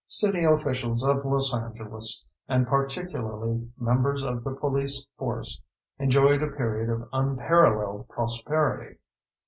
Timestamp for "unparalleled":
7.13-8.09